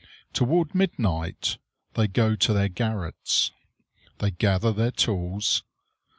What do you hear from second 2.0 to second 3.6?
go to their garrets.